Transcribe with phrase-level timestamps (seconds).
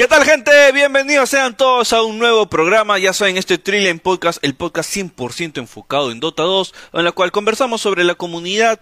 [0.00, 0.50] ¿Qué tal gente?
[0.72, 5.58] Bienvenidos sean todos a un nuevo programa, ya saben, este Trillion Podcast, el podcast 100%
[5.58, 8.80] enfocado en Dota 2, en la cual conversamos sobre la comunidad,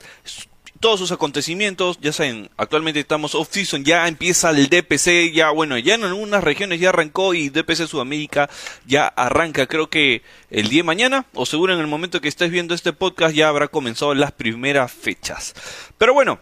[0.79, 5.97] todos sus acontecimientos, ya saben, actualmente estamos off-season, ya empieza el DPC, ya bueno, ya
[5.97, 8.49] en algunas regiones ya arrancó y DPC Sudamérica
[8.87, 12.53] ya arranca, creo que el día de mañana, o seguro en el momento que estés
[12.53, 15.57] viendo este podcast ya habrá comenzado las primeras fechas.
[15.99, 16.39] Pero bueno,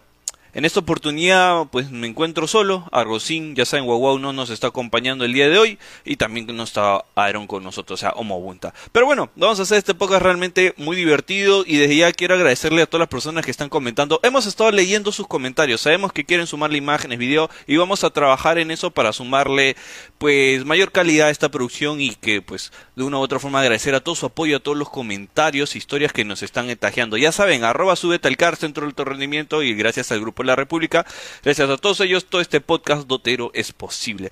[0.57, 2.89] en esta oportunidad, pues me encuentro solo.
[2.91, 5.79] Argocín, ya saben, Guau no nos está acompañando el día de hoy.
[6.03, 8.73] Y también no está Aaron con nosotros, o sea, Homo Bunta.
[8.91, 11.63] Pero bueno, vamos a hacer este podcast realmente muy divertido.
[11.67, 14.19] Y desde ya quiero agradecerle a todas las personas que están comentando.
[14.23, 15.83] Hemos estado leyendo sus comentarios.
[15.83, 17.51] Sabemos que quieren sumarle imágenes, video.
[17.67, 19.77] Y vamos a trabajar en eso para sumarle,
[20.17, 22.01] pues, mayor calidad a esta producción.
[22.01, 24.79] Y que, pues, de una u otra forma agradecer a todo su apoyo, a todos
[24.79, 27.19] los comentarios, historias que nos están etajeando.
[27.19, 29.63] Ya saben, arroba súbete al car, centro de alto rendimiento.
[29.63, 31.05] Y gracias al grupo la República.
[31.45, 34.31] Gracias a todos ellos, todo este podcast dotero es posible.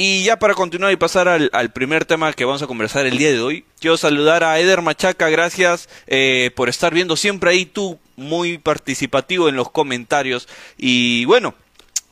[0.00, 3.32] Y ya para continuar y pasar al, primer tema que vamos a conversar el día
[3.32, 7.98] de hoy, quiero saludar a Eder Machaca, gracias eh, por estar viendo siempre ahí tú,
[8.14, 10.46] muy participativo en los comentarios.
[10.76, 11.56] Y bueno,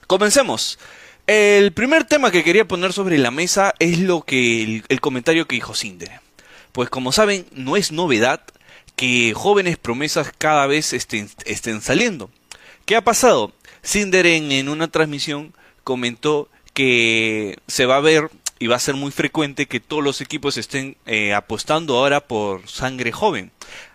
[0.09, 0.81] comencemos.
[1.29, 5.55] El primer tema que quería poner sobre la mesa es lo que el, comentario que
[5.55, 6.11] dijo Cinder.
[6.73, 8.41] Pues como saben, no es novedad
[8.97, 12.31] que jóvenes promesas cada vez estén, estén saliendo.
[12.87, 13.53] ¿Qué ha pasado?
[13.83, 19.11] Cinder en, una transmisión comentó que se va a ver y va a ser muy
[19.11, 23.51] frecuente que todos los equipos estén eh, apostando ahora por sangre joven.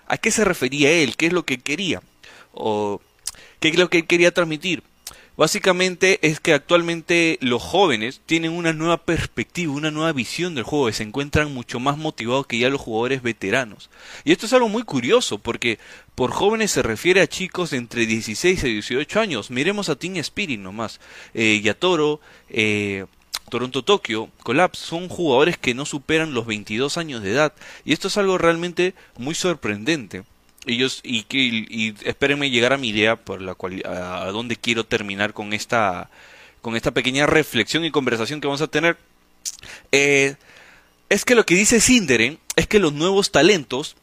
[0.08, 1.16] ¿A qué se refería él?
[1.16, 2.02] ¿Qué es lo que quería?
[2.52, 3.00] ¿O
[3.62, 4.84] qué es lo que él quería transmitir?
[5.38, 10.90] Básicamente es que actualmente los jóvenes tienen una nueva perspectiva, una nueva visión del juego
[10.90, 13.90] y se encuentran mucho más motivados que ya los jugadores veteranos.
[14.26, 15.80] Y esto es algo muy curioso porque
[16.16, 19.52] por jóvenes se refiere a chicos de entre 16 y 18 años.
[19.52, 21.00] Miremos a Team Spirit nomás.
[21.34, 23.06] Eh, Yatoro, eh,
[23.50, 27.54] Toronto Tokyo, Collapse, son jugadores que no superan los 22 años de edad.
[27.86, 30.24] Y esto es algo realmente muy sorprendente
[30.66, 35.34] y, y, y, espérenme llegar a mi idea por la cual a, dónde quiero terminar
[35.34, 36.10] con esta
[36.62, 38.98] con esta pequeña reflexión y conversación que vamos a tener
[39.92, 40.36] eh,
[41.10, 43.96] es que lo que dice Sinderen es que los nuevos talentos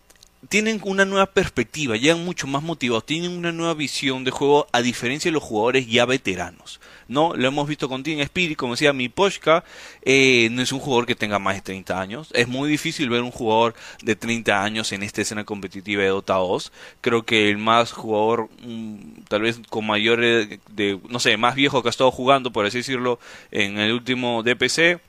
[0.48, 4.82] tienen una nueva perspectiva, llegan mucho más motivados, tienen una nueva visión de juego a
[4.82, 6.80] diferencia de los jugadores ya veteranos.
[7.08, 9.64] No, lo hemos visto con Team Spirit, como decía mi Poshka,
[10.02, 12.28] eh, no es un jugador que tenga más de 30 años.
[12.34, 16.34] Es muy difícil ver un jugador de 30 años en esta escena competitiva de Dota
[16.34, 16.70] 2.
[17.00, 21.82] Creo que el más jugador, mm, tal vez con mayor, de, no sé, más viejo
[21.82, 23.18] que ha estado jugando, por así decirlo,
[23.50, 25.00] en el último DPC,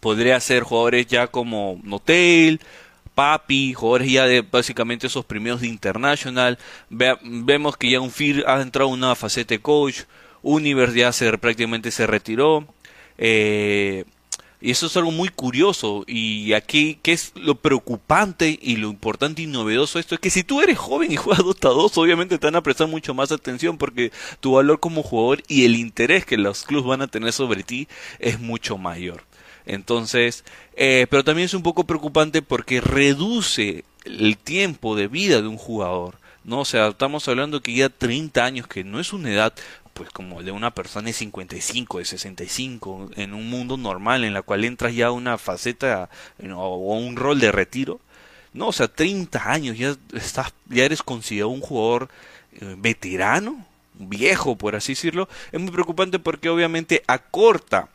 [0.00, 2.60] podría ser jugadores ya como Notail,
[3.16, 6.58] Papi, jugadores ya de básicamente esos primeros de International.
[6.90, 10.02] vemos que ya un Fir ha entrado en una faceta de coach.
[10.46, 12.66] Universe ya se, prácticamente se retiró.
[13.18, 14.04] Eh,
[14.60, 16.04] y eso es algo muy curioso.
[16.06, 20.14] Y aquí, ¿qué es lo preocupante y lo importante y novedoso esto?
[20.14, 22.86] Es que si tú eres joven y juegas Dota 2, obviamente te van a prestar
[22.88, 27.02] mucho más atención porque tu valor como jugador y el interés que los clubes van
[27.02, 29.24] a tener sobre ti es mucho mayor.
[29.66, 30.44] Entonces,
[30.76, 35.58] eh, pero también es un poco preocupante porque reduce el tiempo de vida de un
[35.58, 36.18] jugador.
[36.44, 36.60] ¿no?
[36.60, 39.52] O sea, estamos hablando que ya 30 años, que no es una edad
[39.96, 44.42] pues como de una persona de 55, de 65, en un mundo normal en la
[44.42, 46.10] cual entras ya a una faceta
[46.54, 47.98] o un rol de retiro.
[48.52, 52.10] No, o sea, 30 años, ya, estás, ya eres considerado un jugador
[52.60, 53.64] eh, veterano,
[53.94, 55.30] viejo, por así decirlo.
[55.50, 57.88] Es muy preocupante porque obviamente acorta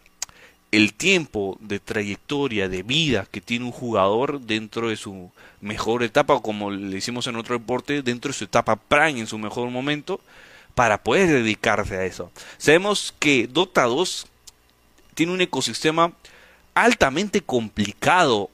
[0.72, 6.34] el tiempo de trayectoria, de vida que tiene un jugador dentro de su mejor etapa,
[6.34, 9.70] o como le hicimos en otro deporte, dentro de su etapa prime, en su mejor
[9.70, 10.20] momento,
[10.76, 12.32] para poder dedicarse a eso.
[12.58, 14.28] Sabemos que Dota 2
[15.14, 16.14] tiene un ecosistema
[16.74, 18.50] altamente complicado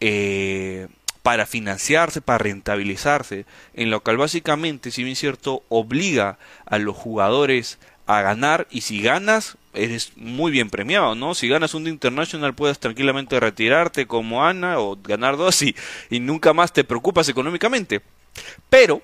[0.00, 0.88] eh,
[1.22, 3.44] para financiarse, para rentabilizarse,
[3.74, 9.02] en lo cual básicamente, si bien cierto, obliga a los jugadores a ganar y si
[9.02, 11.34] ganas eres muy bien premiado, ¿no?
[11.34, 15.76] Si ganas un International puedes tranquilamente retirarte como Ana o ganar dos y,
[16.08, 18.00] y nunca más te preocupas económicamente.
[18.68, 19.02] Pero,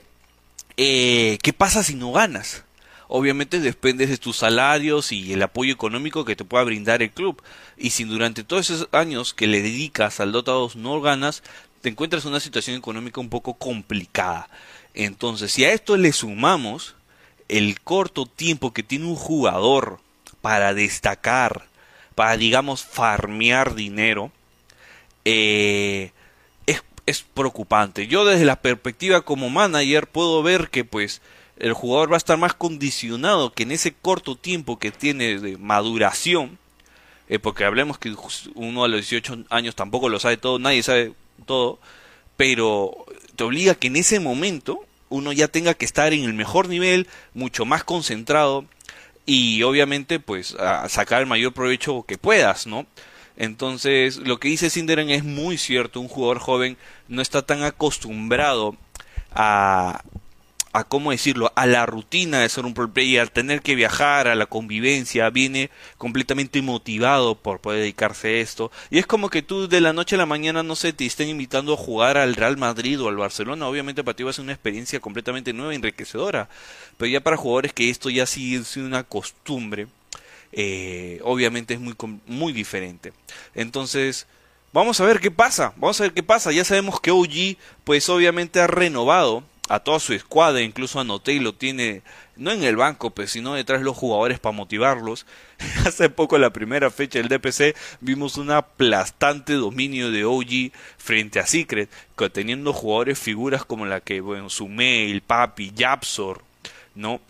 [0.77, 2.65] eh, ¿qué pasa si no ganas?
[3.09, 7.41] Obviamente dependes de tus salarios y el apoyo económico que te pueda brindar el club.
[7.77, 11.43] Y si durante todos esos años que le dedicas al Dota 2 no ganas,
[11.83, 14.49] te encuentras en una situación económica un poco complicada.
[14.95, 16.97] Entonces, si a esto le sumamos
[17.49, 20.01] el corto tiempo que tiene un jugador
[20.41, 21.67] para destacar,
[22.17, 24.33] para digamos farmear dinero,
[25.25, 26.11] eh,
[27.07, 28.07] es, preocupante.
[28.07, 31.23] Yo desde la perspectiva como manager puedo ver que pues
[31.59, 35.57] el jugador va a estar más condicionado que en ese corto tiempo que tiene de
[35.57, 36.59] maduración
[37.29, 38.15] eh, porque hablemos que
[38.55, 41.13] uno a los 18 años tampoco lo sabe todo, nadie sabe
[41.45, 41.81] todo,
[42.37, 43.05] pero
[43.35, 47.09] te obliga que en ese momento uno ya tenga que estar en el mejor nivel,
[47.35, 48.65] mucho más concentrado
[49.25, 52.87] y obviamente pues a sacar el mayor provecho que puedas, ¿no?
[53.37, 56.77] Entonces, lo que dice Sinderen es muy cierto, un jugador joven
[57.09, 58.77] no está tan acostumbrado
[59.33, 60.03] a,
[60.77, 64.35] a cómo decirlo, a la rutina de ser un pro player, tener que viajar, a
[64.35, 68.71] la convivencia, viene completamente motivado por poder dedicarse a esto.
[68.91, 71.29] Y es como que tú de la noche a la mañana, no sé, te estén
[71.29, 73.67] invitando a jugar al Real Madrid o al Barcelona.
[73.67, 76.51] Obviamente para ti va a ser una experiencia completamente nueva, enriquecedora.
[76.99, 79.87] Pero ya para jugadores que esto ya sigue siendo una costumbre,
[80.53, 81.95] eh, obviamente es muy,
[82.27, 83.13] muy diferente.
[83.55, 84.27] Entonces,
[84.73, 86.53] vamos a ver qué pasa, vamos a ver qué pasa.
[86.53, 91.39] Ya sabemos que OG, pues obviamente ha renovado a toda su escuadra, incluso a y
[91.41, 92.03] lo tiene
[92.37, 95.27] no en el banco, pues, sino detrás de los jugadores para motivarlos.
[95.87, 101.47] Hace poco, la primera fecha del DPC, vimos un aplastante dominio de OG frente a
[101.47, 101.91] Secret,
[102.33, 106.43] teniendo jugadores figuras como la que, bueno, Sumail, Papi, Yapsor,
[106.95, 107.21] ¿no?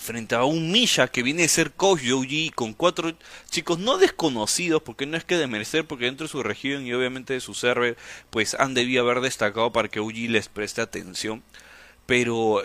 [0.00, 3.12] Frente a un Misha que viene a ser coach de OG con cuatro
[3.50, 6.92] chicos no desconocidos, porque no es que de merecer, porque dentro de su región y
[6.94, 7.96] obviamente de su server,
[8.30, 11.42] pues han debido haber destacado para que OG les preste atención,
[12.06, 12.62] pero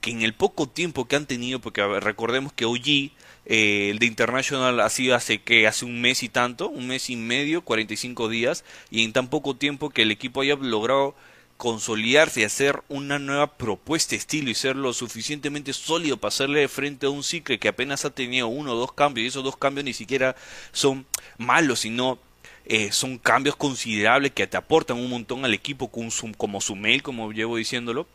[0.00, 3.12] que en el poco tiempo que han tenido, porque recordemos que OG,
[3.46, 7.08] eh, el de International ha sido hace que hace un mes y tanto, un mes
[7.08, 11.14] y medio, 45 días, y en tan poco tiempo que el equipo haya logrado
[11.56, 16.68] consolidarse y hacer una nueva propuesta estilo y ser lo suficientemente sólido para hacerle de
[16.68, 19.56] frente a un ciclo que apenas ha tenido uno o dos cambios y esos dos
[19.56, 20.36] cambios ni siquiera
[20.72, 21.06] son
[21.38, 22.18] malos sino
[22.66, 27.32] eh, son cambios considerables que te aportan un montón al equipo como su mail como
[27.32, 28.06] llevo diciéndolo.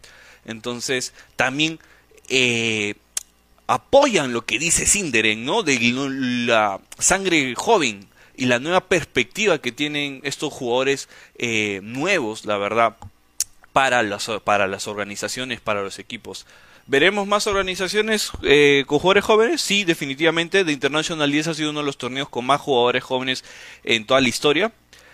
[0.45, 1.79] Entonces también
[2.29, 2.95] eh,
[3.67, 9.71] apoyan lo que dice Sinderen no de la sangre joven y la nueva perspectiva que
[9.71, 12.97] tienen estos jugadores eh, nuevos la verdad
[13.79, 16.45] para las, para las organizaciones, para los equipos.
[16.85, 19.61] ¿Veremos más organizaciones eh, con jugadores jóvenes?
[19.61, 20.65] Sí, definitivamente.
[20.65, 23.45] The International 10 ha sido uno de los torneos con más jugadores jóvenes
[23.85, 24.73] en toda la historia.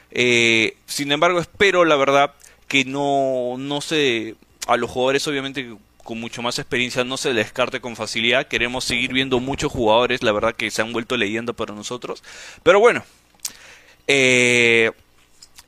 [0.10, 2.34] Eh, sin embargo, espero, la verdad,
[2.68, 4.34] que no, no se...
[4.66, 8.48] A los jugadores, obviamente, con mucho más experiencia no se descarte con facilidad.
[8.48, 12.24] Queremos seguir viendo muchos jugadores, la verdad, que se han vuelto leyendo para nosotros.
[12.64, 13.04] Pero bueno,
[14.08, 14.90] eh,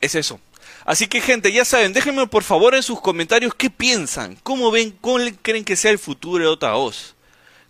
[0.00, 0.40] es eso.
[0.88, 4.96] Así que gente, ya saben, déjenme por favor en sus comentarios qué piensan, cómo ven,
[5.02, 6.72] cómo creen que sea el futuro de Dota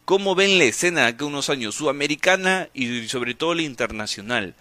[0.05, 4.55] cómo ven la escena de unos años, sudamericana y sobre todo la internacional.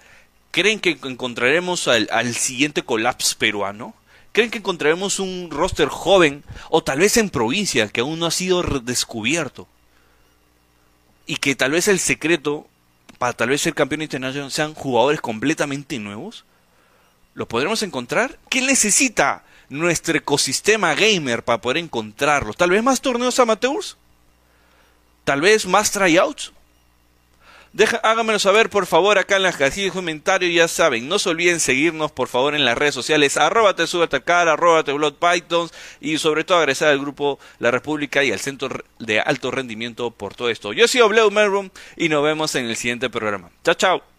[0.49, 3.93] ¿Creen que encontraremos al, al siguiente colapso peruano?
[4.31, 8.31] ¿Creen que encontraremos un roster joven o tal vez en provincia que aún no ha
[8.31, 9.67] sido descubierto?
[11.27, 12.67] Y que tal vez el secreto
[13.19, 16.43] para tal vez ser campeón internacional sean jugadores completamente nuevos?
[17.37, 18.39] ¿Lo podremos encontrar?
[18.49, 22.57] ¿Qué necesita nuestro ecosistema gamer para poder encontrarlos?
[22.57, 23.95] ¿Tal vez más torneos amateurs?
[25.23, 26.51] ¿Tal vez más tryouts?
[27.73, 31.29] Deja, háganmelo saber por favor acá en las casillas de comentarios, ya saben, no se
[31.29, 35.71] olviden seguirnos por favor en las redes sociales, arroba te sube cara, arroba te pythons
[36.01, 40.33] y sobre todo agradecer al grupo La República y al Centro de Alto Rendimiento por
[40.33, 40.73] todo esto.
[40.73, 43.51] Yo soy Blue Melroom y nos vemos en el siguiente programa.
[43.63, 44.16] Chao, chao.